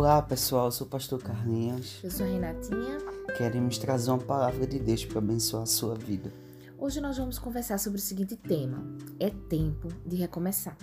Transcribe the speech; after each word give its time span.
Olá 0.00 0.22
pessoal, 0.22 0.64
eu 0.68 0.72
sou 0.72 0.86
o 0.86 0.90
pastor 0.90 1.22
Carlinhos. 1.22 2.00
Eu 2.02 2.10
sou 2.10 2.24
a 2.24 2.28
Renatinha. 2.30 2.96
Queremos 3.36 3.76
trazer 3.76 4.10
uma 4.10 4.16
palavra 4.16 4.66
de 4.66 4.78
Deus 4.78 5.04
para 5.04 5.18
abençoar 5.18 5.64
a 5.64 5.66
sua 5.66 5.94
vida. 5.94 6.32
Hoje 6.78 7.02
nós 7.02 7.18
vamos 7.18 7.38
conversar 7.38 7.76
sobre 7.76 7.98
o 7.98 8.02
seguinte 8.02 8.34
tema: 8.34 8.82
é 9.18 9.28
tempo 9.28 9.88
de 10.06 10.16
recomeçar. 10.16 10.74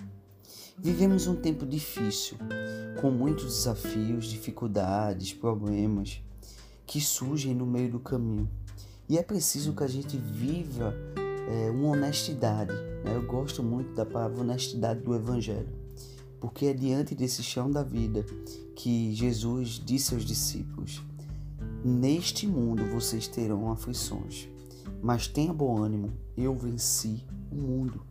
Vivemos 0.78 1.26
um 1.26 1.34
tempo 1.34 1.66
difícil, 1.66 2.38
com 3.00 3.10
muitos 3.10 3.46
desafios, 3.46 4.26
dificuldades, 4.26 5.32
problemas 5.32 6.22
que 6.86 7.00
surgem 7.00 7.56
no 7.56 7.66
meio 7.66 7.90
do 7.90 7.98
caminho. 7.98 8.48
E 9.08 9.18
é 9.18 9.22
preciso 9.24 9.74
que 9.74 9.82
a 9.82 9.88
gente 9.88 10.16
viva 10.16 10.94
é, 11.48 11.68
uma 11.72 11.88
honestidade. 11.88 12.72
Né? 13.04 13.16
Eu 13.16 13.26
gosto 13.26 13.64
muito 13.64 13.92
da 13.94 14.06
palavra 14.06 14.42
honestidade 14.42 15.00
do 15.00 15.12
Evangelho, 15.12 15.68
porque 16.40 16.66
é 16.66 16.72
diante 16.72 17.14
desse 17.14 17.42
chão 17.42 17.70
da 17.70 17.82
vida 17.82 18.24
que 18.74 19.14
Jesus 19.14 19.80
disse 19.84 20.14
aos 20.14 20.24
discípulos: 20.24 21.02
Neste 21.84 22.46
mundo 22.46 22.84
vocês 22.86 23.26
terão 23.26 23.70
aflições, 23.70 24.48
mas 25.02 25.26
tenha 25.26 25.52
bom 25.52 25.82
ânimo, 25.82 26.12
eu 26.36 26.54
venci 26.54 27.24
o 27.50 27.56
mundo. 27.56 28.02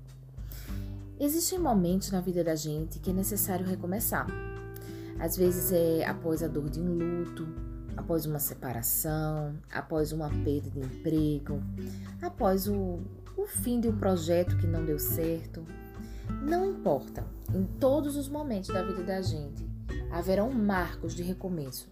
Existem 1.19 1.57
momentos 1.57 2.11
na 2.11 2.21
vida 2.21 2.43
da 2.43 2.55
gente 2.55 2.99
que 2.99 3.09
é 3.09 3.13
necessário 3.13 3.65
recomeçar. 3.65 4.27
Às 5.19 5.35
vezes 5.35 5.71
é 5.71 6.05
após 6.05 6.43
a 6.43 6.47
dor 6.47 6.69
de 6.69 6.79
um 6.79 6.93
luto, 6.93 7.47
após 7.95 8.25
uma 8.27 8.37
separação, 8.37 9.55
após 9.71 10.11
uma 10.11 10.29
perda 10.29 10.69
de 10.69 10.79
emprego, 10.79 11.59
após 12.21 12.67
o, 12.67 12.99
o 13.35 13.47
fim 13.47 13.79
de 13.79 13.87
um 13.89 13.97
projeto 13.97 14.55
que 14.57 14.67
não 14.67 14.85
deu 14.85 14.99
certo. 14.99 15.65
Não 16.41 16.69
importa, 16.69 17.25
em 17.53 17.63
todos 17.79 18.15
os 18.15 18.27
momentos 18.27 18.69
da 18.69 18.83
vida 18.83 19.03
da 19.03 19.21
gente 19.21 19.67
haverão 20.11 20.51
marcos 20.51 21.13
de 21.13 21.23
recomeço. 21.23 21.89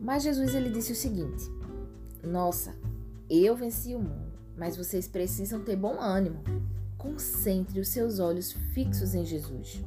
Mas 0.00 0.22
Jesus 0.22 0.54
ele 0.54 0.70
disse 0.70 0.92
o 0.92 0.96
seguinte: 0.96 1.50
Nossa, 2.22 2.74
eu 3.28 3.56
venci 3.56 3.94
o 3.94 3.98
mundo, 3.98 4.32
mas 4.56 4.76
vocês 4.76 5.08
precisam 5.08 5.60
ter 5.60 5.76
bom 5.76 6.00
ânimo. 6.00 6.42
Concentre 6.98 7.80
os 7.80 7.88
seus 7.88 8.18
olhos 8.18 8.52
fixos 8.72 9.14
em 9.14 9.24
Jesus. 9.24 9.82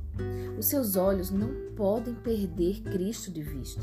Os 0.58 0.68
seus 0.68 0.96
olhos 0.96 1.32
não 1.32 1.50
podem 1.76 2.14
perder 2.14 2.82
Cristo 2.82 3.32
de 3.32 3.42
vista. 3.42 3.82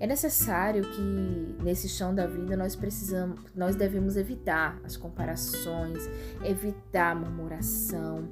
É 0.00 0.06
necessário 0.06 0.82
que 0.82 1.62
nesse 1.62 1.88
chão 1.88 2.14
da 2.14 2.26
vida 2.26 2.56
nós 2.56 2.74
precisamos, 2.74 3.40
nós 3.54 3.76
devemos 3.76 4.16
evitar 4.16 4.80
as 4.84 4.96
comparações, 4.96 6.08
evitar 6.44 7.12
a 7.12 7.14
murmuração, 7.14 8.28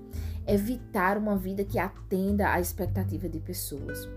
evitar 0.47 1.19
uma 1.19 1.37
vida 1.37 1.65
que 1.65 1.79
atenda 1.79 2.53
à 2.53 2.61
expectativa 2.61 3.29
de 3.29 3.41
pessoas. 3.41 4.09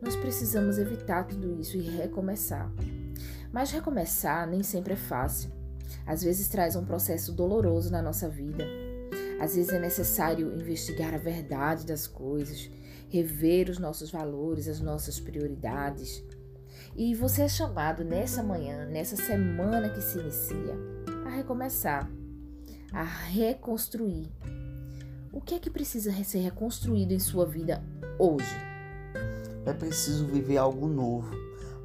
Nós 0.00 0.16
precisamos 0.16 0.78
evitar 0.78 1.24
tudo 1.24 1.60
isso 1.60 1.76
e 1.76 1.82
recomeçar. 1.82 2.72
Mas 3.52 3.70
recomeçar 3.70 4.48
nem 4.48 4.62
sempre 4.62 4.94
é 4.94 4.96
fácil. 4.96 5.50
Às 6.06 6.22
vezes 6.22 6.48
traz 6.48 6.76
um 6.76 6.84
processo 6.84 7.32
doloroso 7.32 7.90
na 7.90 8.00
nossa 8.00 8.28
vida 8.28 8.64
às 9.40 9.54
vezes 9.56 9.72
é 9.72 9.78
necessário 9.78 10.54
investigar 10.54 11.14
a 11.14 11.18
verdade 11.18 11.86
das 11.86 12.06
coisas, 12.06 12.70
rever 13.08 13.70
os 13.70 13.78
nossos 13.78 14.10
valores, 14.10 14.68
as 14.68 14.80
nossas 14.80 15.18
prioridades. 15.18 16.22
E 16.94 17.14
você 17.14 17.42
é 17.42 17.48
chamado 17.48 18.04
nessa 18.04 18.42
manhã, 18.42 18.84
nessa 18.84 19.16
semana 19.16 19.88
que 19.88 20.02
se 20.02 20.18
inicia, 20.18 20.76
a 21.24 21.30
recomeçar, 21.30 22.06
a 22.92 23.02
reconstruir. 23.02 24.30
O 25.32 25.40
que 25.40 25.54
é 25.54 25.60
que 25.60 25.70
precisa 25.70 26.12
ser 26.24 26.40
reconstruído 26.40 27.12
em 27.12 27.20
sua 27.20 27.46
vida 27.46 27.80
hoje? 28.18 28.52
É 29.64 29.72
preciso 29.72 30.26
viver 30.26 30.56
algo 30.56 30.88
novo, 30.88 31.30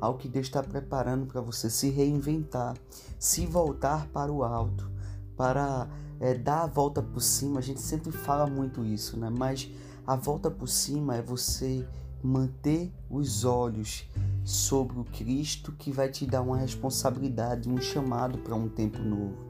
algo 0.02 0.18
que 0.18 0.28
Deus 0.28 0.48
está 0.48 0.64
preparando 0.64 1.28
para 1.28 1.42
você 1.42 1.70
se 1.70 1.92
reinventar, 1.92 2.76
se 3.20 3.46
voltar 3.46 4.08
para 4.08 4.32
o 4.32 4.44
alto, 4.44 4.90
para 5.38 5.88
é, 6.20 6.34
dar 6.34 6.64
a 6.64 6.66
volta 6.66 7.04
por 7.04 7.22
cima, 7.22 7.60
a 7.60 7.62
gente 7.62 7.82
sempre 7.82 8.12
fala 8.12 8.48
muito 8.48 8.84
isso, 8.84 9.16
né? 9.16 9.30
Mas 9.30 9.70
a 10.08 10.16
volta 10.16 10.50
por 10.50 10.68
cima 10.68 11.16
é 11.16 11.22
você 11.22 11.88
manter 12.24 12.92
os 13.12 13.46
olhos 13.46 14.10
sobre 14.44 15.00
o 15.00 15.04
Cristo 15.04 15.72
que 15.72 15.92
vai 15.92 16.10
te 16.10 16.26
dar 16.26 16.42
uma 16.42 16.58
responsabilidade, 16.58 17.70
um 17.70 17.80
chamado 17.80 18.40
para 18.40 18.56
um 18.56 18.68
tempo 18.68 18.98
novo. 19.04 19.45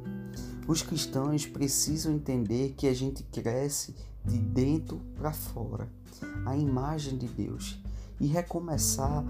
Os 0.67 0.81
cristãos 0.81 1.45
precisam 1.45 2.13
entender 2.13 2.73
que 2.75 2.87
a 2.87 2.93
gente 2.93 3.23
cresce 3.23 3.95
de 4.23 4.37
dentro 4.37 4.99
para 5.15 5.31
fora, 5.31 5.87
a 6.45 6.57
imagem 6.57 7.17
de 7.17 7.27
Deus. 7.27 7.79
E 8.19 8.27
recomeçar 8.27 9.23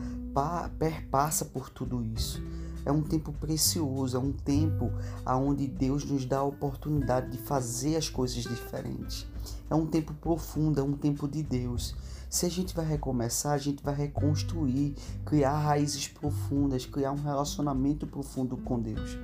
perpassa 0.78 1.46
por 1.46 1.69
tudo 1.69 2.03
isso 2.03 2.41
é 2.85 2.91
um 2.91 3.01
tempo 3.01 3.34
precioso, 3.34 4.16
é 4.16 4.19
um 4.19 4.31
tempo 4.31 4.91
onde 5.25 5.68
Deus 5.68 6.06
nos 6.06 6.23
dá 6.23 6.38
a 6.38 6.44
oportunidade 6.44 7.31
de 7.31 7.38
fazer 7.40 7.96
as 7.96 8.07
coisas 8.07 8.44
diferentes. 8.44 9.25
É 9.69 9.75
um 9.75 9.88
tempo 9.88 10.13
profundo, 10.13 10.79
é 10.79 10.84
um 10.84 10.94
tempo 10.94 11.28
de 11.28 11.41
Deus. 11.41 11.96
Se 12.29 12.46
a 12.46 12.50
gente 12.50 12.75
vai 12.75 12.85
recomeçar, 12.85 13.53
a 13.53 13.57
gente 13.57 13.84
vai 13.84 13.96
reconstruir, 13.96 14.96
criar 15.25 15.57
raízes 15.57 16.07
profundas, 16.07 16.85
criar 16.85 17.12
um 17.12 17.22
relacionamento 17.22 18.06
profundo 18.06 18.56
com 18.57 18.79
Deus. 18.79 19.17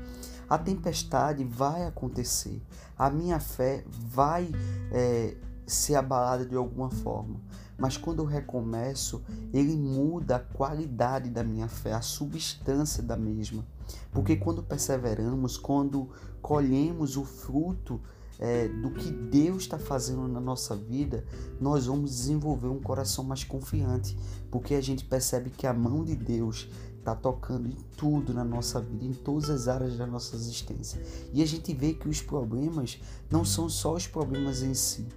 A 0.52 0.58
tempestade 0.58 1.46
vai 1.46 1.86
acontecer, 1.86 2.62
a 2.98 3.10
minha 3.10 3.40
fé 3.40 3.86
vai 3.88 4.52
é, 4.92 5.38
ser 5.66 5.96
abalada 5.96 6.46
de 6.46 6.58
alguma 6.58 6.90
forma. 6.90 7.40
Mas 7.78 7.96
quando 7.96 8.20
eu 8.20 8.26
recomeço, 8.26 9.24
ele 9.54 9.78
muda 9.78 10.36
a 10.36 10.40
qualidade 10.40 11.30
da 11.30 11.42
minha 11.42 11.70
fé, 11.70 11.94
a 11.94 12.02
substância 12.02 13.02
da 13.02 13.16
mesma. 13.16 13.66
Porque 14.12 14.36
quando 14.36 14.62
perseveramos, 14.62 15.56
quando 15.56 16.10
colhemos 16.42 17.16
o 17.16 17.24
fruto 17.24 18.02
é, 18.38 18.68
do 18.68 18.92
que 18.92 19.10
Deus 19.10 19.64
está 19.64 19.80
fazendo 19.80 20.28
na 20.28 20.42
nossa 20.42 20.76
vida, 20.76 21.24
nós 21.62 21.86
vamos 21.86 22.12
desenvolver 22.12 22.68
um 22.68 22.82
coração 22.82 23.24
mais 23.24 23.46
confiante, 23.46 24.18
porque 24.52 24.74
a 24.74 24.82
gente 24.82 25.06
percebe 25.06 25.50
que 25.50 25.66
a 25.66 25.74
mão 25.74 26.04
de 26.04 26.16
Deus 26.18 26.68
está 27.02 27.16
tocando 27.16 27.68
em 27.68 27.76
tudo 27.98 28.34
na 28.34 28.44
nossa 28.44 28.80
vida, 28.80 29.04
em 29.04 29.14
todas 29.14 29.50
as 29.50 29.68
áreas 29.68 29.98
da 29.98 30.08
nossa 30.08 30.36
existência. 30.36 31.02
E 31.34 31.44
a 31.44 31.46
gente 31.46 31.74
vê 31.74 31.94
que 31.94 32.08
os 32.08 32.22
problemas 32.22 33.00
não 33.30 33.44
são 33.44 33.68
só 33.68 33.94
os 33.94 34.08
problemas 34.08 34.62
em 34.62 34.74
si, 34.74 35.08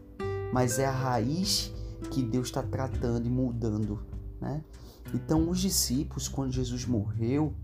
mas 0.52 0.78
é 0.78 0.86
a 0.86 0.90
raiz 0.90 1.72
que 2.10 2.22
Deus 2.22 2.48
está 2.48 2.62
tratando 2.62 3.26
e 3.26 3.30
mudando, 3.30 4.00
né? 4.40 4.64
Então 5.12 5.48
os 5.48 5.60
discípulos, 5.60 6.26
quando 6.26 6.50
Jesus 6.52 6.86
morreu, 6.86 7.54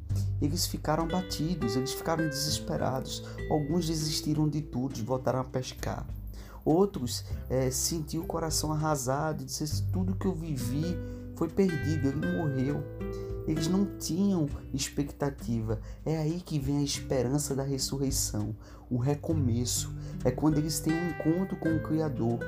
eles 0.41 0.66
ficaram 0.66 1.09
batidos, 1.09 1.75
eles 1.75 1.92
ficaram 1.92 2.28
desesperados. 2.28 3.25
Alguns 3.50 3.86
desistiram 3.86 4.48
de 4.48 4.60
tudo, 4.60 5.03
voltaram 5.04 5.41
a 5.41 5.44
pescar. 5.44 6.06
Outros 6.64 7.25
é, 7.48 7.70
sentiram 7.70 8.25
o 8.25 8.26
coração 8.26 8.70
arrasado 8.70 9.42
e 9.42 9.47
disseram: 9.47 9.91
tudo 9.91 10.14
que 10.14 10.26
eu 10.26 10.34
vivi 10.34 10.97
foi 11.34 11.48
perdido, 11.48 12.09
ele 12.09 12.36
morreu. 12.36 12.84
Eles 13.46 13.68
não 13.68 13.86
tinham 13.98 14.48
expectativa. 14.72 15.80
É 16.04 16.16
aí 16.18 16.40
que 16.40 16.58
vem 16.58 16.78
a 16.78 16.82
esperança 16.82 17.54
da 17.54 17.62
ressurreição, 17.62 18.54
o 18.90 18.96
recomeço. 18.96 19.94
É 20.22 20.30
quando 20.30 20.58
eles 20.58 20.80
têm 20.80 20.92
um 20.92 21.08
encontro 21.10 21.56
com 21.56 21.74
o 21.74 21.82
Criador. 21.82 22.40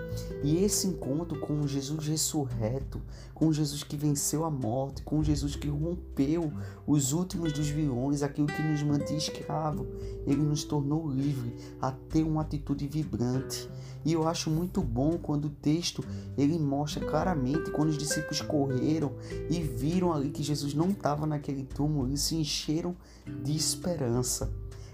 E 0.42 0.62
esse 0.62 0.86
encontro 0.86 1.40
com 1.40 1.66
Jesus 1.66 2.06
ressurreto, 2.06 3.00
com 3.32 3.50
Jesus 3.50 3.82
que 3.82 3.96
venceu 3.96 4.44
a 4.44 4.50
morte, 4.50 5.02
com 5.02 5.22
Jesus 5.22 5.56
que 5.56 5.68
rompeu 5.68 6.52
os 6.86 7.12
últimos 7.12 7.52
dos 7.52 7.68
vilões, 7.68 8.22
aquilo 8.22 8.46
que 8.46 8.62
nos 8.62 8.82
mantinha 8.82 9.18
escravo, 9.18 9.86
ele 10.26 10.42
nos 10.42 10.64
tornou 10.64 11.08
livre 11.08 11.54
a 11.80 11.90
ter 11.90 12.24
uma 12.24 12.42
atitude 12.42 12.86
vibrante. 12.86 13.70
E 14.04 14.12
eu 14.12 14.28
acho 14.28 14.50
muito 14.50 14.82
bom 14.82 15.16
quando 15.16 15.46
o 15.46 15.50
texto 15.50 16.04
ele 16.36 16.58
mostra 16.58 17.06
claramente 17.06 17.70
quando 17.70 17.88
os 17.88 17.98
discípulos 17.98 18.40
correram 18.40 19.12
e 19.48 19.60
viram 19.62 20.12
ali 20.12 20.30
que 20.30 20.42
Jesus 20.42 20.74
não 20.74 20.90
estava 20.90 21.26
naquele 21.26 21.64
túmulo, 21.64 22.08
eles 22.08 22.20
se 22.20 22.34
encheram 22.34 22.96
de 23.42 23.56
esperança. 23.56 24.52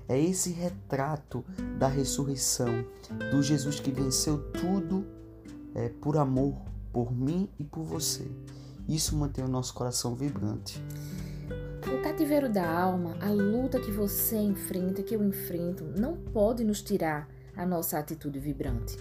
É 0.08 0.19
esse 0.19 0.50
retrato 0.50 1.44
da 1.78 1.87
ressurreição, 1.87 2.84
do 3.31 3.43
Jesus 3.43 3.78
que 3.78 3.90
venceu 3.90 4.50
tudo 4.52 5.06
é, 5.75 5.88
por 5.88 6.16
amor, 6.16 6.56
por 6.93 7.12
mim 7.12 7.49
e 7.58 7.64
por 7.64 7.84
você. 7.84 8.31
Isso 8.88 9.14
mantém 9.16 9.44
o 9.44 9.49
nosso 9.49 9.75
coração 9.75 10.14
vibrante. 10.14 10.82
O 11.87 12.02
cativeiro 12.02 12.49
da 12.50 12.66
alma, 12.66 13.16
a 13.20 13.31
luta 13.31 13.78
que 13.78 13.90
você 13.90 14.37
enfrenta, 14.37 15.02
que 15.02 15.14
eu 15.14 15.22
enfrento, 15.22 15.84
não 15.84 16.16
pode 16.16 16.64
nos 16.64 16.81
tirar 16.82 17.28
a 17.54 17.66
nossa 17.66 17.99
atitude 17.99 18.38
vibrante. 18.38 18.96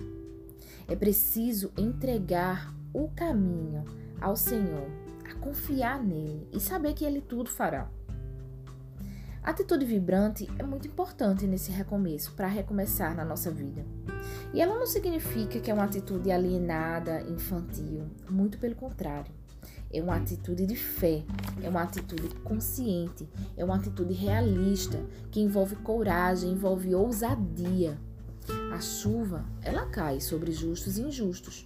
É 0.87 0.95
preciso 0.95 1.71
entregar 1.77 2.73
o 2.93 3.09
caminho 3.09 3.83
ao 4.19 4.35
Senhor, 4.35 4.87
a 5.29 5.35
confiar 5.35 6.03
nele 6.03 6.47
e 6.51 6.59
saber 6.59 6.93
que 6.93 7.05
ele 7.05 7.21
tudo 7.21 7.49
fará. 7.49 7.89
A 9.47 9.51
atitude 9.51 9.85
vibrante 9.85 10.45
é 10.59 10.63
muito 10.63 10.89
importante 10.89 11.47
nesse 11.47 11.71
recomeço, 11.71 12.33
para 12.33 12.49
recomeçar 12.49 13.15
na 13.15 13.23
nossa 13.23 13.49
vida. 13.49 13.85
E 14.53 14.59
ela 14.59 14.77
não 14.77 14.85
significa 14.85 15.61
que 15.61 15.71
é 15.71 15.73
uma 15.73 15.85
atitude 15.85 16.29
alienada, 16.29 17.21
infantil, 17.21 18.09
muito 18.29 18.57
pelo 18.57 18.75
contrário. 18.75 19.31
é 19.89 20.01
uma 20.01 20.17
atitude 20.17 20.65
de 20.65 20.75
fé, 20.75 21.23
é 21.63 21.69
uma 21.69 21.81
atitude 21.81 22.27
consciente, 22.43 23.25
é 23.55 23.63
uma 23.63 23.77
atitude 23.77 24.13
realista, 24.13 25.01
que 25.31 25.39
envolve 25.39 25.77
coragem, 25.77 26.51
envolve 26.51 26.93
ousadia. 26.93 27.97
A 28.73 28.81
chuva, 28.81 29.45
ela 29.61 29.85
cai 29.85 30.19
sobre 30.19 30.51
justos 30.51 30.97
e 30.97 31.03
injustos. 31.03 31.65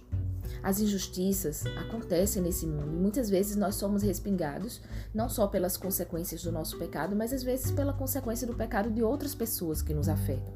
As 0.62 0.80
injustiças 0.80 1.64
acontecem 1.76 2.42
nesse 2.42 2.66
mundo 2.66 2.92
e 2.92 3.00
muitas 3.00 3.28
vezes 3.28 3.56
nós 3.56 3.74
somos 3.74 4.02
respingados 4.02 4.80
não 5.12 5.28
só 5.28 5.46
pelas 5.46 5.76
consequências 5.76 6.42
do 6.42 6.52
nosso 6.52 6.78
pecado, 6.78 7.16
mas 7.16 7.32
às 7.32 7.42
vezes 7.42 7.72
pela 7.72 7.92
consequência 7.92 8.46
do 8.46 8.54
pecado 8.54 8.90
de 8.90 9.02
outras 9.02 9.34
pessoas 9.34 9.82
que 9.82 9.92
nos 9.92 10.08
afetam. 10.08 10.52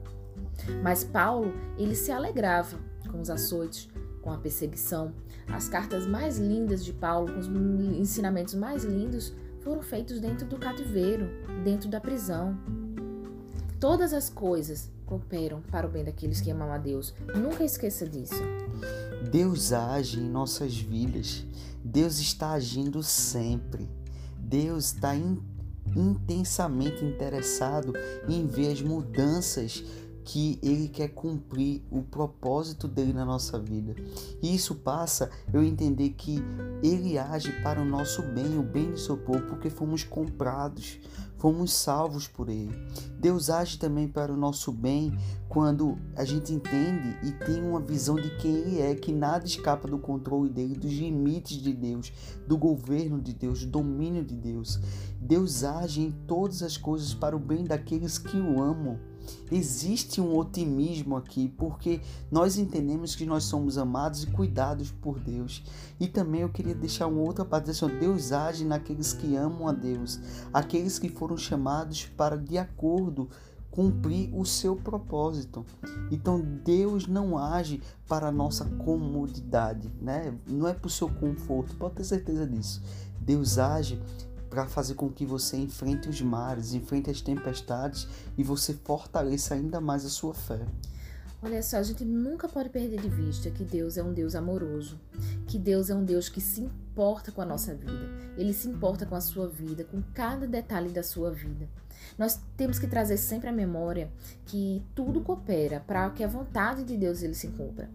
Mas 0.82 1.02
Paulo, 1.02 1.52
ele 1.76 1.94
se 1.94 2.12
alegrava 2.12 2.78
com 3.10 3.20
os 3.20 3.30
açoites, 3.30 3.88
com 4.22 4.32
a 4.32 4.38
perseguição. 4.38 5.12
As 5.48 5.68
cartas 5.68 6.06
mais 6.06 6.38
lindas 6.38 6.84
de 6.84 6.92
Paulo, 6.92 7.32
com 7.32 7.38
os 7.38 7.48
ensinamentos 7.98 8.54
mais 8.54 8.84
lindos, 8.84 9.32
foram 9.60 9.82
feitos 9.82 10.20
dentro 10.20 10.46
do 10.46 10.58
cativeiro, 10.58 11.28
dentro 11.64 11.88
da 11.88 12.00
prisão. 12.00 12.56
Todas 13.80 14.12
as 14.12 14.28
coisas 14.28 14.90
cooperam 15.04 15.60
para 15.62 15.86
o 15.86 15.90
bem 15.90 16.04
daqueles 16.04 16.40
que 16.40 16.50
amam 16.50 16.72
a 16.72 16.78
Deus. 16.78 17.14
Nunca 17.36 17.64
esqueça 17.64 18.08
disso. 18.08 18.42
Deus 19.30 19.72
age 19.72 20.20
em 20.20 20.28
nossas 20.28 20.76
vidas. 20.76 21.44
Deus 21.84 22.18
está 22.18 22.52
agindo 22.52 23.02
sempre. 23.02 23.88
Deus 24.38 24.92
está 24.92 25.14
in, 25.14 25.38
intensamente 25.94 27.04
interessado 27.04 27.92
em 28.28 28.46
ver 28.46 28.72
as 28.72 28.82
mudanças 28.82 29.82
que 30.26 30.58
ele 30.60 30.88
quer 30.88 31.08
cumprir 31.08 31.82
o 31.88 32.02
propósito 32.02 32.88
dele 32.88 33.12
na 33.12 33.24
nossa 33.24 33.58
vida. 33.60 33.94
E 34.42 34.54
isso 34.54 34.74
passa 34.74 35.30
eu 35.52 35.62
entender 35.62 36.10
que 36.10 36.42
ele 36.82 37.16
age 37.16 37.52
para 37.62 37.80
o 37.80 37.84
nosso 37.84 38.22
bem, 38.22 38.58
o 38.58 38.62
bem 38.62 38.90
do 38.90 38.98
seu 38.98 39.16
povo, 39.16 39.42
porque 39.42 39.70
fomos 39.70 40.02
comprados, 40.02 40.98
fomos 41.46 41.72
salvos 41.74 42.26
por 42.26 42.48
ele. 42.48 42.76
Deus 43.20 43.50
age 43.50 43.78
também 43.78 44.08
para 44.08 44.32
o 44.32 44.36
nosso 44.36 44.72
bem 44.72 45.16
quando 45.48 45.96
a 46.16 46.24
gente 46.24 46.52
entende 46.52 47.16
e 47.22 47.30
tem 47.30 47.62
uma 47.62 47.78
visão 47.78 48.16
de 48.16 48.36
quem 48.38 48.52
ele 48.52 48.80
é, 48.80 48.96
que 48.96 49.12
nada 49.12 49.46
escapa 49.46 49.86
do 49.86 49.96
controle 49.96 50.50
dele, 50.50 50.74
dos 50.74 50.90
limites 50.90 51.58
de 51.58 51.72
Deus, 51.72 52.12
do 52.48 52.58
governo 52.58 53.20
de 53.20 53.32
Deus, 53.32 53.64
do 53.64 53.70
domínio 53.70 54.24
de 54.24 54.34
Deus. 54.34 54.80
Deus 55.20 55.62
age 55.62 56.00
em 56.00 56.10
todas 56.26 56.64
as 56.64 56.76
coisas 56.76 57.14
para 57.14 57.36
o 57.36 57.38
bem 57.38 57.62
daqueles 57.62 58.18
que 58.18 58.36
o 58.36 58.60
amam. 58.60 58.98
Existe 59.50 60.20
um 60.20 60.36
otimismo 60.36 61.16
aqui, 61.16 61.48
porque 61.56 62.00
nós 62.30 62.58
entendemos 62.58 63.14
que 63.14 63.26
nós 63.26 63.44
somos 63.44 63.78
amados 63.78 64.22
e 64.22 64.26
cuidados 64.26 64.90
por 64.90 65.18
Deus. 65.18 65.62
E 65.98 66.06
também 66.06 66.42
eu 66.42 66.48
queria 66.48 66.74
deixar 66.74 67.06
uma 67.06 67.20
outra 67.20 67.44
parte 67.44 67.70
assim, 67.70 67.86
Deus 67.98 68.32
age 68.32 68.64
naqueles 68.64 69.12
que 69.12 69.36
amam 69.36 69.68
a 69.68 69.72
Deus, 69.72 70.20
aqueles 70.52 70.98
que 70.98 71.08
foram 71.08 71.36
chamados 71.36 72.06
para 72.16 72.36
de 72.36 72.58
acordo 72.58 73.28
cumprir 73.76 74.34
o 74.34 74.46
seu 74.46 74.74
propósito. 74.74 75.64
Então 76.10 76.40
Deus 76.40 77.06
não 77.06 77.36
age 77.36 77.82
para 78.08 78.28
a 78.28 78.32
nossa 78.32 78.64
comodidade, 78.64 79.92
né? 80.00 80.34
Não 80.48 80.66
é 80.66 80.72
para 80.72 80.86
o 80.86 80.90
seu 80.90 81.10
conforto, 81.10 81.76
pode 81.76 81.96
ter 81.96 82.04
certeza 82.04 82.46
disso. 82.46 82.82
Deus 83.20 83.58
age 83.58 84.00
para 84.56 84.66
fazer 84.68 84.94
com 84.94 85.10
que 85.10 85.26
você 85.26 85.58
enfrente 85.58 86.08
os 86.08 86.22
mares, 86.22 86.72
enfrente 86.72 87.10
as 87.10 87.20
tempestades 87.20 88.08
e 88.38 88.42
você 88.42 88.72
fortaleça 88.72 89.52
ainda 89.52 89.82
mais 89.82 90.02
a 90.06 90.08
sua 90.08 90.32
fé. 90.32 90.66
Olha 91.42 91.62
só, 91.62 91.76
a 91.76 91.82
gente 91.82 92.04
nunca 92.04 92.48
pode 92.48 92.70
perder 92.70 93.00
de 93.00 93.08
vista 93.08 93.50
que 93.50 93.62
Deus 93.62 93.98
é 93.98 94.02
um 94.02 94.12
Deus 94.12 94.34
amoroso, 94.34 94.98
que 95.46 95.58
Deus 95.58 95.90
é 95.90 95.94
um 95.94 96.04
Deus 96.04 96.28
que 96.28 96.40
se 96.40 96.62
importa 96.62 97.30
com 97.30 97.42
a 97.42 97.46
nossa 97.46 97.74
vida. 97.74 98.08
Ele 98.38 98.54
se 98.54 98.68
importa 98.68 99.04
com 99.04 99.14
a 99.14 99.20
sua 99.20 99.46
vida, 99.46 99.84
com 99.84 100.02
cada 100.14 100.46
detalhe 100.46 100.88
da 100.88 101.02
sua 101.02 101.30
vida. 101.30 101.68
Nós 102.18 102.40
temos 102.56 102.78
que 102.78 102.86
trazer 102.86 103.18
sempre 103.18 103.48
à 103.48 103.52
memória 103.52 104.10
que 104.46 104.82
tudo 104.94 105.20
coopera 105.20 105.80
para 105.86 106.08
que 106.10 106.24
a 106.24 106.28
vontade 106.28 106.84
de 106.84 106.96
Deus 106.96 107.22
ele 107.22 107.34
se 107.34 107.48
cumpra. 107.48 107.90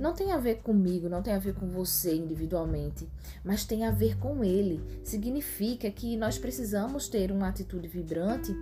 Não 0.00 0.14
tem 0.14 0.32
a 0.32 0.38
ver 0.38 0.62
comigo, 0.62 1.08
não 1.08 1.22
tem 1.22 1.34
a 1.34 1.38
ver 1.38 1.54
com 1.54 1.68
você 1.68 2.14
individualmente, 2.14 3.08
mas 3.44 3.64
tem 3.64 3.84
a 3.84 3.90
ver 3.90 4.18
com 4.18 4.42
ele. 4.42 4.82
Significa 5.04 5.90
que 5.90 6.16
nós 6.16 6.38
precisamos 6.38 7.08
ter 7.08 7.30
uma 7.30 7.48
atitude 7.48 7.88
vibrante, 7.88 8.54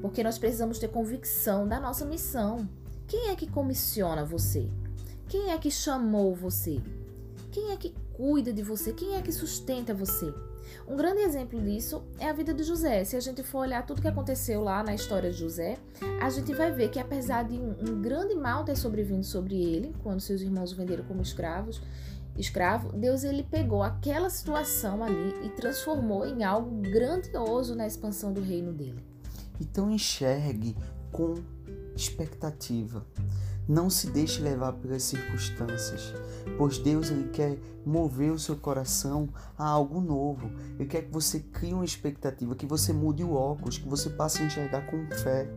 porque 0.00 0.22
nós 0.22 0.38
precisamos 0.38 0.78
ter 0.78 0.88
convicção 0.88 1.66
da 1.68 1.80
nossa 1.80 2.04
missão. 2.04 2.68
Quem 3.06 3.28
é 3.28 3.36
que 3.36 3.46
comissiona 3.46 4.24
você? 4.24 4.68
Quem 5.28 5.52
é 5.52 5.58
que 5.58 5.70
chamou 5.70 6.34
você? 6.34 6.80
Quem 7.52 7.70
é 7.70 7.76
que 7.76 7.94
cuida 8.12 8.52
de 8.52 8.62
você? 8.62 8.92
Quem 8.92 9.14
é 9.14 9.22
que 9.22 9.32
sustenta 9.32 9.94
você? 9.94 10.34
Um 10.88 10.96
grande 10.96 11.20
exemplo 11.20 11.60
disso 11.60 12.02
é 12.18 12.28
a 12.28 12.32
vida 12.32 12.52
de 12.52 12.64
José. 12.64 13.04
Se 13.04 13.16
a 13.16 13.20
gente 13.20 13.42
for 13.44 13.60
olhar 13.60 13.86
tudo 13.86 14.02
que 14.02 14.08
aconteceu 14.08 14.60
lá 14.60 14.82
na 14.82 14.94
história 14.94 15.30
de 15.30 15.38
José, 15.38 15.78
a 16.20 16.28
gente 16.30 16.52
vai 16.52 16.72
ver 16.72 16.90
que 16.90 16.98
apesar 16.98 17.44
de 17.44 17.54
um, 17.54 18.00
grande 18.02 18.34
mal 18.34 18.64
ter 18.64 18.76
sobrevindo 18.76 19.24
sobre 19.24 19.54
ele, 19.54 19.94
quando 20.02 20.20
seus 20.20 20.40
irmãos 20.40 20.72
o 20.72 20.76
venderam 20.76 21.04
como 21.04 21.22
escravos, 21.22 21.80
escravo, 22.36 22.92
Deus 22.92 23.22
ele 23.22 23.44
pegou 23.44 23.82
aquela 23.82 24.28
situação 24.28 25.04
ali 25.04 25.34
e 25.44 25.48
transformou 25.50 26.26
em 26.26 26.42
algo 26.42 26.82
grandioso 26.82 27.76
na 27.76 27.86
expansão 27.86 28.32
do 28.32 28.40
reino 28.40 28.72
dele. 28.72 29.02
Então 29.60 29.90
enxergue 29.90 30.76
com 31.12 31.34
expectativa. 31.96 33.04
Não 33.68 33.90
se 33.90 34.10
deixe 34.10 34.40
levar 34.40 34.74
pelas 34.74 35.02
circunstâncias, 35.02 36.14
pois 36.56 36.78
Deus 36.78 37.10
ele 37.10 37.30
quer 37.30 37.58
mover 37.84 38.30
o 38.30 38.38
seu 38.38 38.54
coração 38.54 39.28
a 39.58 39.66
algo 39.66 40.00
novo. 40.00 40.50
Ele 40.78 40.88
quer 40.88 41.02
que 41.02 41.12
você 41.12 41.40
crie 41.40 41.74
uma 41.74 41.84
expectativa, 41.84 42.54
que 42.54 42.66
você 42.66 42.92
mude 42.92 43.24
o 43.24 43.32
óculos, 43.32 43.78
que 43.78 43.88
você 43.88 44.10
passe 44.10 44.40
a 44.40 44.46
enxergar 44.46 44.82
com 44.86 45.04
fé. 45.16 45.48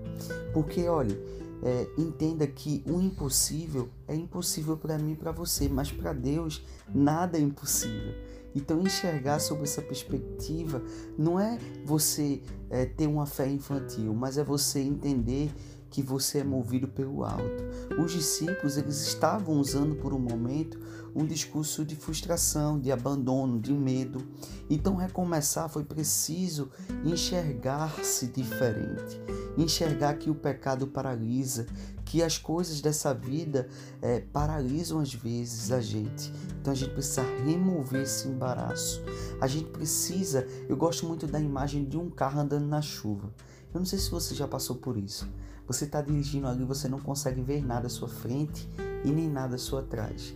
Porque, 0.53 0.87
olha, 0.87 1.15
é, 1.61 1.87
entenda 1.97 2.47
que 2.47 2.83
o 2.87 2.99
impossível 2.99 3.89
é 4.07 4.15
impossível 4.15 4.75
para 4.75 4.97
mim 4.97 5.11
e 5.11 5.15
para 5.15 5.31
você, 5.31 5.67
mas 5.69 5.91
para 5.91 6.11
Deus 6.11 6.65
nada 6.93 7.37
é 7.37 7.41
impossível. 7.41 8.15
Então, 8.55 8.81
enxergar 8.81 9.39
sobre 9.39 9.63
essa 9.63 9.81
perspectiva 9.81 10.81
não 11.17 11.39
é 11.39 11.59
você 11.85 12.41
é, 12.69 12.85
ter 12.85 13.05
uma 13.05 13.27
fé 13.27 13.47
infantil, 13.47 14.13
mas 14.13 14.37
é 14.37 14.43
você 14.43 14.79
entender 14.79 15.51
que 15.89 16.01
você 16.01 16.39
é 16.39 16.43
movido 16.43 16.87
pelo 16.87 17.23
alto. 17.23 17.63
Os 17.97 18.11
discípulos 18.11 18.77
eles 18.77 19.01
estavam 19.07 19.55
usando 19.59 19.95
por 19.95 20.13
um 20.13 20.19
momento 20.19 20.79
um 21.15 21.25
discurso 21.25 21.83
de 21.83 21.95
frustração, 21.95 22.79
de 22.79 22.91
abandono, 22.91 23.59
de 23.59 23.73
medo. 23.73 24.25
Então 24.69 24.95
recomeçar 24.95 25.69
foi 25.69 25.83
preciso 25.83 26.69
enxergar-se 27.03 28.27
diferente, 28.27 29.19
enxergar 29.57 30.15
que 30.15 30.29
o 30.29 30.35
pecado 30.35 30.87
paralisa, 30.87 31.65
que 32.05 32.23
as 32.23 32.37
coisas 32.37 32.81
dessa 32.81 33.13
vida 33.13 33.67
é, 34.01 34.19
paralisam 34.19 34.99
às 34.99 35.13
vezes 35.13 35.71
a 35.71 35.81
gente. 35.81 36.31
Então 36.59 36.73
a 36.73 36.75
gente 36.75 36.93
precisa 36.93 37.23
remover 37.45 38.03
esse 38.03 38.27
embaraço. 38.27 39.01
A 39.39 39.47
gente 39.47 39.69
precisa, 39.69 40.47
eu 40.67 40.75
gosto 40.75 41.05
muito 41.05 41.27
da 41.27 41.39
imagem 41.39 41.85
de 41.85 41.97
um 41.97 42.09
carro 42.09 42.41
andando 42.41 42.65
na 42.65 42.81
chuva. 42.81 43.33
Eu 43.73 43.79
não 43.79 43.85
sei 43.85 43.99
se 43.99 44.09
você 44.09 44.33
já 44.33 44.47
passou 44.47 44.75
por 44.75 44.97
isso. 44.97 45.27
Você 45.67 45.85
está 45.85 46.01
dirigindo 46.01 46.47
ali, 46.47 46.63
você 46.63 46.87
não 46.87 46.99
consegue 46.99 47.41
ver 47.41 47.63
nada 47.63 47.87
à 47.87 47.89
sua 47.89 48.07
frente 48.07 48.67
e 49.05 49.11
nem 49.11 49.29
nada 49.29 49.55
à 49.55 49.59
sua 49.59 49.83
trás, 49.83 50.35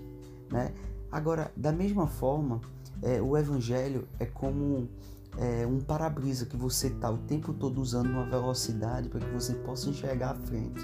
né? 0.52 0.74
Agora, 1.12 1.52
da 1.56 1.72
mesma 1.72 2.08
forma, 2.08 2.62
é, 3.02 3.22
o 3.22 3.38
evangelho 3.38 4.08
é 4.20 4.26
como 4.26 4.90
é, 5.38 5.66
um 5.66 5.80
para-brisa 5.80 6.46
que 6.46 6.58
você 6.58 6.88
está 6.88 7.10
o 7.10 7.18
tempo 7.18 7.54
todo 7.54 7.82
usando 7.82 8.10
uma 8.10 8.26
velocidade 8.26 9.10
para 9.10 9.20
que 9.20 9.32
você 9.32 9.54
possa 9.54 9.90
enxergar 9.90 10.32
à 10.32 10.36
frente 10.36 10.82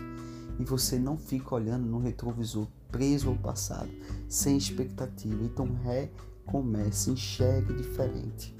e 0.60 0.63
você 0.63 1.00
não 1.00 1.18
fica 1.18 1.56
olhando 1.56 1.86
no 1.86 2.00
retrovisor 2.00 2.68
preso 2.91 3.29
ao 3.29 3.36
passado, 3.36 3.89
sem 4.27 4.58
expectativa. 4.58 5.44
Então, 5.44 5.70
recomece, 5.84 7.12
enxergue 7.12 7.74
diferente. 7.74 8.56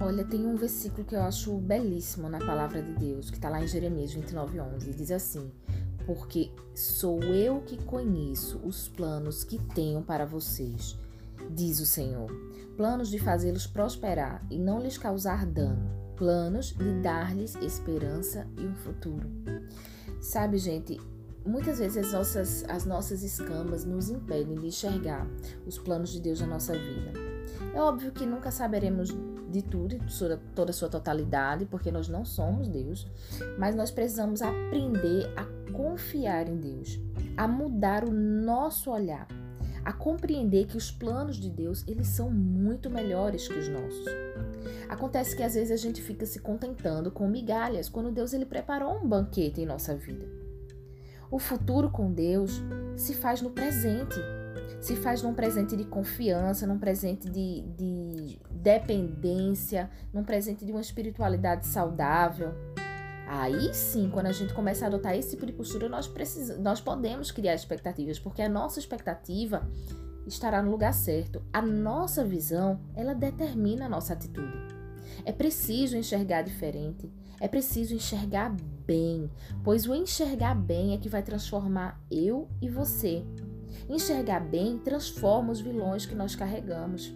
Olha, 0.00 0.24
tem 0.24 0.46
um 0.46 0.54
versículo 0.54 1.04
que 1.04 1.16
eu 1.16 1.22
acho 1.22 1.58
belíssimo 1.58 2.28
na 2.28 2.38
palavra 2.38 2.80
de 2.80 2.92
Deus, 2.92 3.30
que 3.30 3.36
está 3.36 3.48
lá 3.48 3.60
em 3.60 3.66
Jeremias 3.66 4.12
29, 4.12 4.60
11. 4.60 4.92
Diz 4.92 5.10
assim: 5.10 5.50
Porque 6.06 6.52
sou 6.72 7.20
eu 7.24 7.60
que 7.62 7.76
conheço 7.82 8.58
os 8.58 8.88
planos 8.88 9.42
que 9.42 9.58
tenho 9.74 10.00
para 10.00 10.24
vocês, 10.24 10.96
diz 11.50 11.80
o 11.80 11.86
Senhor. 11.86 12.30
Planos 12.76 13.08
de 13.08 13.18
fazê-los 13.18 13.66
prosperar 13.66 14.46
e 14.48 14.56
não 14.56 14.78
lhes 14.78 14.96
causar 14.96 15.44
dano. 15.44 15.90
Planos 16.16 16.66
de 16.66 17.02
dar-lhes 17.02 17.56
esperança 17.56 18.46
e 18.56 18.64
um 18.64 18.74
futuro. 18.76 19.28
Sabe, 20.20 20.58
gente, 20.58 21.00
muitas 21.44 21.80
vezes 21.80 21.96
as 21.96 22.12
nossas, 22.12 22.64
as 22.68 22.84
nossas 22.84 23.24
escamas 23.24 23.84
nos 23.84 24.10
impedem 24.10 24.54
de 24.54 24.68
enxergar 24.68 25.26
os 25.66 25.76
planos 25.76 26.10
de 26.10 26.20
Deus 26.20 26.40
na 26.40 26.46
nossa 26.46 26.72
vida. 26.72 27.27
É 27.74 27.80
óbvio 27.80 28.12
que 28.12 28.26
nunca 28.26 28.50
saberemos 28.50 29.08
de 29.50 29.62
tudo, 29.62 29.98
de 29.98 30.36
toda 30.54 30.70
a 30.70 30.74
sua 30.74 30.88
totalidade, 30.88 31.64
porque 31.64 31.90
nós 31.90 32.08
não 32.08 32.24
somos 32.24 32.68
Deus, 32.68 33.06
mas 33.58 33.74
nós 33.74 33.90
precisamos 33.90 34.42
aprender 34.42 35.32
a 35.36 35.44
confiar 35.72 36.48
em 36.48 36.56
Deus, 36.56 36.98
a 37.36 37.48
mudar 37.48 38.04
o 38.04 38.12
nosso 38.12 38.90
olhar, 38.90 39.26
a 39.84 39.92
compreender 39.92 40.66
que 40.66 40.76
os 40.76 40.90
planos 40.90 41.36
de 41.36 41.48
Deus, 41.48 41.84
eles 41.86 42.08
são 42.08 42.30
muito 42.30 42.90
melhores 42.90 43.48
que 43.48 43.58
os 43.58 43.68
nossos. 43.68 44.04
Acontece 44.88 45.36
que 45.36 45.42
às 45.42 45.54
vezes 45.54 45.70
a 45.70 45.76
gente 45.76 46.02
fica 46.02 46.26
se 46.26 46.40
contentando 46.40 47.10
com 47.10 47.28
migalhas, 47.28 47.88
quando 47.88 48.10
Deus 48.10 48.32
ele 48.32 48.46
preparou 48.46 48.96
um 48.96 49.08
banquete 49.08 49.60
em 49.60 49.66
nossa 49.66 49.94
vida. 49.94 50.26
O 51.30 51.38
futuro 51.38 51.90
com 51.90 52.10
Deus 52.10 52.62
se 52.96 53.14
faz 53.14 53.42
no 53.42 53.50
presente, 53.50 54.18
se 54.80 54.94
faz 54.96 55.22
num 55.22 55.34
presente 55.34 55.76
de 55.76 55.84
confiança, 55.84 56.66
num 56.66 56.78
presente 56.78 57.28
de, 57.28 57.62
de 57.76 58.38
dependência, 58.50 59.90
num 60.12 60.22
presente 60.22 60.64
de 60.64 60.72
uma 60.72 60.80
espiritualidade 60.80 61.66
saudável. 61.66 62.54
Aí 63.26 63.74
sim, 63.74 64.08
quando 64.10 64.26
a 64.26 64.32
gente 64.32 64.54
começa 64.54 64.84
a 64.84 64.88
adotar 64.88 65.14
esse 65.14 65.30
tipo 65.30 65.44
de 65.44 65.52
postura, 65.52 65.88
nós, 65.88 66.08
precisamos, 66.08 66.62
nós 66.62 66.80
podemos 66.80 67.30
criar 67.30 67.54
expectativas, 67.54 68.18
porque 68.18 68.40
a 68.40 68.48
nossa 68.48 68.78
expectativa 68.78 69.68
estará 70.26 70.62
no 70.62 70.70
lugar 70.70 70.94
certo. 70.94 71.42
A 71.52 71.60
nossa 71.60 72.24
visão, 72.24 72.80
ela 72.94 73.14
determina 73.14 73.86
a 73.86 73.88
nossa 73.88 74.14
atitude. 74.14 74.56
É 75.24 75.32
preciso 75.32 75.96
enxergar 75.96 76.42
diferente, 76.42 77.12
é 77.40 77.48
preciso 77.48 77.94
enxergar 77.94 78.54
bem, 78.86 79.30
pois 79.62 79.86
o 79.86 79.94
enxergar 79.94 80.54
bem 80.54 80.94
é 80.94 80.98
que 80.98 81.08
vai 81.08 81.22
transformar 81.22 82.00
eu 82.10 82.48
e 82.62 82.68
você. 82.68 83.24
Enxergar 83.88 84.40
bem 84.40 84.78
transforma 84.78 85.52
os 85.52 85.60
vilões 85.60 86.06
que 86.06 86.14
nós 86.14 86.34
carregamos. 86.34 87.12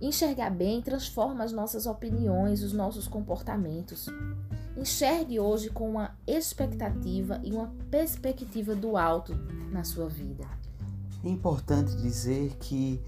Enxergar 0.00 0.50
bem 0.50 0.80
transforma 0.80 1.44
as 1.44 1.52
nossas 1.52 1.86
opiniões, 1.86 2.62
os 2.62 2.72
nossos 2.72 3.06
comportamentos. 3.06 4.06
Enxergue 4.76 5.38
hoje 5.38 5.68
com 5.68 5.90
uma 5.90 6.16
expectativa 6.26 7.40
e 7.44 7.52
uma 7.52 7.74
perspectiva 7.90 8.74
do 8.74 8.96
alto 8.96 9.34
na 9.70 9.84
sua 9.84 10.08
vida. 10.08 10.46
É 11.22 11.28
importante 11.28 11.94
dizer 11.96 12.56
que 12.56 12.98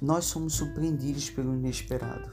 nós 0.00 0.24
somos 0.24 0.54
surpreendidos 0.54 1.30
pelo 1.30 1.54
inesperado. 1.54 2.28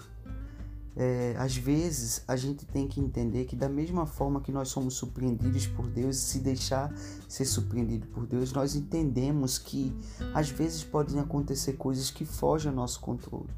É, 1.01 1.33
às 1.37 1.55
vezes 1.55 2.25
a 2.27 2.35
gente 2.35 2.65
tem 2.65 2.85
que 2.85 2.99
entender 2.99 3.45
que 3.45 3.55
da 3.55 3.69
mesma 3.69 4.05
forma 4.05 4.41
que 4.41 4.51
nós 4.51 4.67
somos 4.67 4.95
surpreendidos 4.95 5.65
por 5.65 5.87
Deus 5.87 6.17
e 6.17 6.19
se 6.19 6.39
deixar 6.39 6.93
ser 7.25 7.45
surpreendido 7.45 8.05
por 8.07 8.27
Deus, 8.27 8.51
nós 8.51 8.75
entendemos 8.75 9.57
que 9.57 9.95
às 10.33 10.49
vezes 10.49 10.83
podem 10.83 11.17
acontecer 11.21 11.77
coisas 11.77 12.11
que 12.11 12.25
fogem 12.25 12.69
ao 12.69 12.75
nosso 12.75 12.99
controle. 12.99 13.49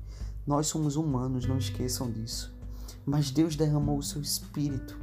Nós 0.45 0.67
somos 0.67 0.95
humanos, 0.95 1.47
não 1.47 1.57
esqueçam 1.57 2.11
disso. 2.11 2.55
Mas 3.03 3.31
Deus 3.31 3.55
derramou 3.55 3.97
o 3.97 4.03
seu 4.03 4.21
espírito 4.21 4.99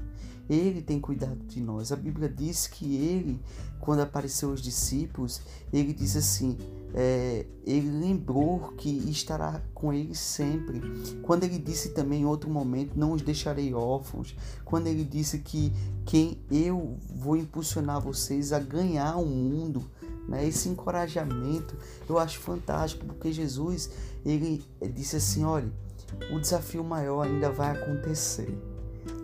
ele 0.48 0.80
tem 0.80 0.98
cuidado 0.98 1.44
de 1.46 1.60
nós. 1.60 1.92
A 1.92 1.96
Bíblia 1.96 2.28
diz 2.28 2.66
que 2.66 2.96
ele, 2.96 3.40
quando 3.80 4.00
apareceu 4.00 4.50
aos 4.50 4.62
discípulos, 4.62 5.40
ele 5.72 5.92
diz 5.92 6.16
assim: 6.16 6.56
é, 6.94 7.44
ele 7.66 7.90
lembrou 7.90 8.72
que 8.76 8.88
estará 9.10 9.60
com 9.74 9.92
eles 9.92 10.18
sempre. 10.18 10.80
Quando 11.22 11.44
ele 11.44 11.58
disse 11.58 11.90
também 11.90 12.22
em 12.22 12.24
outro 12.24 12.48
momento: 12.48 12.98
Não 12.98 13.12
os 13.12 13.22
deixarei 13.22 13.74
órfãos. 13.74 14.34
Quando 14.64 14.86
ele 14.86 15.04
disse 15.04 15.40
que 15.40 15.72
quem 16.06 16.38
eu 16.50 16.96
vou 17.14 17.36
impulsionar 17.36 18.00
vocês 18.00 18.52
a 18.52 18.58
ganhar 18.58 19.16
o 19.16 19.26
mundo. 19.26 19.84
Né? 20.26 20.46
Esse 20.46 20.68
encorajamento 20.68 21.76
eu 22.08 22.18
acho 22.18 22.38
fantástico, 22.38 23.04
porque 23.06 23.32
Jesus 23.32 23.90
ele 24.24 24.64
disse 24.94 25.16
assim: 25.16 25.44
olha, 25.44 25.70
o 26.32 26.40
desafio 26.40 26.82
maior 26.82 27.26
ainda 27.26 27.50
vai 27.50 27.70
acontecer. 27.70 28.56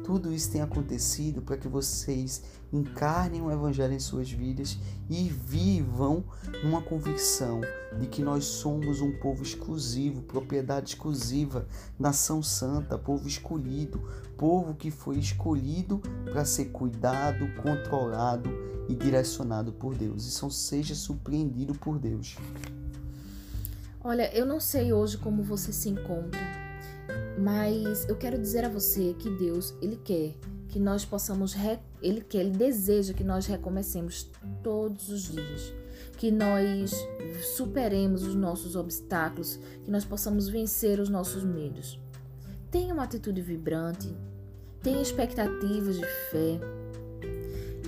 Tudo 0.04 0.30
isso 0.30 0.52
tem 0.52 0.60
acontecido 0.60 1.40
para 1.40 1.56
que 1.56 1.66
vocês 1.66 2.42
encarnem 2.70 3.40
o 3.40 3.50
Evangelho 3.50 3.94
em 3.94 3.98
suas 3.98 4.30
vidas 4.30 4.78
e 5.08 5.30
vivam 5.30 6.22
uma 6.62 6.82
convicção 6.82 7.62
de 7.98 8.06
que 8.06 8.22
nós 8.22 8.44
somos 8.44 9.00
um 9.00 9.10
povo 9.18 9.42
exclusivo, 9.42 10.20
propriedade 10.20 10.90
exclusiva, 10.90 11.66
nação 11.98 12.42
santa, 12.42 12.98
povo 12.98 13.26
escolhido, 13.26 13.98
povo 14.36 14.74
que 14.74 14.90
foi 14.90 15.16
escolhido 15.16 16.02
para 16.30 16.44
ser 16.44 16.66
cuidado, 16.66 17.48
controlado 17.62 18.50
e 18.90 18.94
direcionado 18.94 19.72
por 19.72 19.94
Deus. 19.94 20.26
E 20.26 20.50
seja 20.52 20.94
surpreendido 20.94 21.72
por 21.74 21.98
Deus. 21.98 22.36
Olha, 24.02 24.30
eu 24.34 24.44
não 24.44 24.60
sei 24.60 24.92
hoje 24.92 25.16
como 25.16 25.42
você 25.42 25.72
se 25.72 25.88
encontra 25.88 26.63
mas 27.38 28.08
eu 28.08 28.16
quero 28.16 28.38
dizer 28.38 28.64
a 28.64 28.68
você 28.68 29.14
que 29.14 29.30
Deus, 29.30 29.74
ele 29.80 29.96
quer 29.96 30.34
que 30.74 30.80
nós 30.80 31.04
possamos 31.04 31.54
ele 32.02 32.20
quer, 32.20 32.40
ele 32.40 32.50
deseja 32.50 33.14
que 33.14 33.22
nós 33.22 33.46
recomecemos 33.46 34.28
todos 34.60 35.08
os 35.08 35.22
dias, 35.22 35.72
que 36.18 36.32
nós 36.32 36.92
superemos 37.54 38.24
os 38.24 38.34
nossos 38.34 38.74
obstáculos, 38.74 39.60
que 39.84 39.90
nós 39.92 40.04
possamos 40.04 40.48
vencer 40.48 40.98
os 40.98 41.08
nossos 41.08 41.44
medos. 41.44 42.00
Tenha 42.72 42.92
uma 42.92 43.04
atitude 43.04 43.40
vibrante, 43.40 44.12
tenha 44.82 45.00
expectativas 45.00 45.94
de 45.94 46.06
fé. 46.32 46.58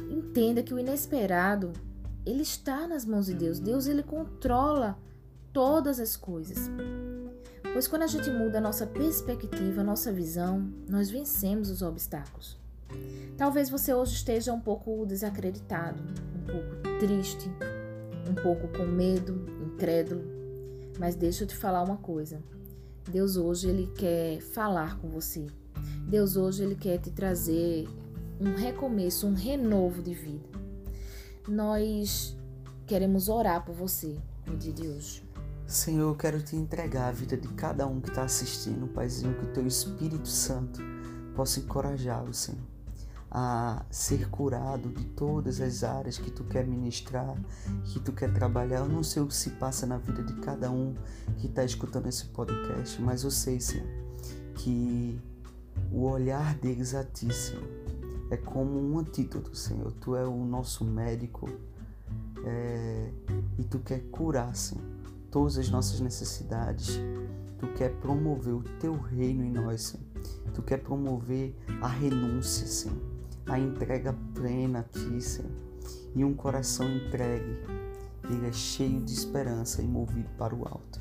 Entenda 0.08 0.62
que 0.62 0.72
o 0.72 0.78
inesperado, 0.78 1.72
ele 2.24 2.42
está 2.42 2.86
nas 2.86 3.04
mãos 3.04 3.26
de 3.26 3.34
Deus. 3.34 3.58
Deus 3.58 3.88
ele 3.88 4.04
controla 4.04 4.96
todas 5.52 5.98
as 5.98 6.14
coisas. 6.14 6.70
Pois 7.76 7.86
quando 7.86 8.04
a 8.04 8.06
gente 8.06 8.30
muda 8.30 8.56
a 8.56 8.60
nossa 8.62 8.86
perspectiva, 8.86 9.82
a 9.82 9.84
nossa 9.84 10.10
visão, 10.10 10.72
nós 10.88 11.10
vencemos 11.10 11.68
os 11.68 11.82
obstáculos. 11.82 12.58
Talvez 13.36 13.68
você 13.68 13.92
hoje 13.92 14.14
esteja 14.14 14.50
um 14.50 14.58
pouco 14.58 15.04
desacreditado, 15.04 16.02
um 16.02 16.46
pouco 16.46 16.98
triste, 16.98 17.50
um 18.30 18.34
pouco 18.34 18.66
com 18.68 18.86
medo, 18.86 19.44
incrédulo, 19.60 20.24
mas 20.98 21.16
deixa 21.16 21.44
eu 21.44 21.48
te 21.48 21.54
falar 21.54 21.82
uma 21.82 21.98
coisa. 21.98 22.42
Deus 23.10 23.36
hoje 23.36 23.68
ele 23.68 23.92
quer 23.94 24.40
falar 24.40 24.98
com 24.98 25.10
você. 25.10 25.46
Deus 26.08 26.34
hoje 26.34 26.64
ele 26.64 26.76
quer 26.76 26.96
te 26.96 27.10
trazer 27.10 27.86
um 28.40 28.54
recomeço, 28.54 29.26
um 29.26 29.34
renovo 29.34 30.02
de 30.02 30.14
vida. 30.14 30.48
Nós 31.46 32.34
queremos 32.86 33.28
orar 33.28 33.66
por 33.66 33.74
você 33.74 34.16
no 34.46 34.56
dia 34.56 34.72
de 34.72 34.88
hoje. 34.88 35.25
Senhor, 35.66 36.10
eu 36.10 36.14
quero 36.14 36.40
te 36.40 36.54
entregar 36.54 37.08
a 37.08 37.12
vida 37.12 37.36
de 37.36 37.48
cada 37.48 37.88
um 37.88 38.00
que 38.00 38.08
está 38.08 38.22
assistindo, 38.22 38.86
Paizinho, 38.86 39.34
que 39.34 39.46
o 39.46 39.52
teu 39.52 39.66
Espírito 39.66 40.28
Santo 40.28 40.80
possa 41.34 41.58
encorajá-lo, 41.58 42.32
Senhor, 42.32 42.60
a 43.28 43.84
ser 43.90 44.30
curado 44.30 44.88
de 44.90 45.04
todas 45.06 45.60
as 45.60 45.82
áreas 45.82 46.18
que 46.18 46.30
tu 46.30 46.44
quer 46.44 46.64
ministrar, 46.64 47.36
que 47.84 47.98
tu 47.98 48.12
quer 48.12 48.32
trabalhar. 48.32 48.78
Eu 48.78 48.88
não 48.88 49.02
sei 49.02 49.20
o 49.20 49.26
que 49.26 49.34
se 49.34 49.50
passa 49.50 49.86
na 49.86 49.98
vida 49.98 50.22
de 50.22 50.34
cada 50.34 50.70
um 50.70 50.94
que 51.38 51.48
está 51.48 51.64
escutando 51.64 52.06
esse 52.06 52.26
podcast, 52.26 53.02
mas 53.02 53.24
eu 53.24 53.30
sei, 53.32 53.58
Senhor, 53.58 53.88
que 54.54 55.20
o 55.90 56.04
olhar 56.04 56.54
deles 56.54 56.94
a 56.94 57.02
ti, 57.02 57.34
Senhor, 57.34 57.68
é 58.30 58.36
como 58.36 58.78
um 58.78 59.00
antídoto, 59.00 59.56
Senhor. 59.56 59.90
Tu 59.94 60.14
é 60.14 60.24
o 60.24 60.44
nosso 60.44 60.84
médico 60.84 61.50
é, 62.44 63.10
e 63.58 63.64
tu 63.64 63.80
quer 63.80 64.02
curar, 64.12 64.54
Senhor 64.54 64.95
todas 65.30 65.58
as 65.58 65.68
nossas 65.68 66.00
necessidades. 66.00 67.00
Tu 67.58 67.66
quer 67.68 67.90
promover 67.96 68.54
o 68.54 68.62
teu 68.80 68.98
reino 68.98 69.44
em 69.44 69.50
nós, 69.50 69.82
Senhor. 69.82 70.06
Tu 70.52 70.62
quer 70.62 70.78
promover 70.78 71.54
a 71.80 71.88
renúncia, 71.88 72.66
Senhor. 72.66 72.98
A 73.46 73.58
entrega 73.58 74.14
plena 74.34 74.80
a 74.80 74.82
Ti, 74.82 75.20
Senhor. 75.20 75.50
E 76.14 76.24
um 76.24 76.34
coração 76.34 76.88
entregue. 76.88 77.58
Ele 78.24 78.46
é 78.46 78.52
cheio 78.52 79.00
de 79.00 79.12
esperança 79.12 79.82
e 79.82 79.86
movido 79.86 80.28
para 80.36 80.54
o 80.54 80.66
alto. 80.66 81.00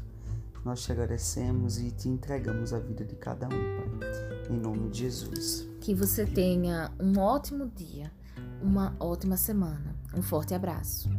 Nós 0.63 0.83
te 0.83 0.91
agradecemos 0.91 1.79
e 1.79 1.91
te 1.91 2.09
entregamos 2.09 2.73
a 2.73 2.79
vida 2.79 3.05
de 3.05 3.15
cada 3.15 3.45
um, 3.45 3.49
Pai. 3.49 4.49
Em 4.49 4.59
nome 4.59 4.89
de 4.89 4.99
Jesus. 4.99 5.67
Que 5.79 5.93
você 5.93 6.25
tenha 6.25 6.91
um 6.99 7.19
ótimo 7.19 7.71
dia, 7.75 8.11
uma 8.61 8.95
ótima 8.99 9.37
semana. 9.37 9.95
Um 10.15 10.21
forte 10.21 10.53
abraço. 10.53 11.09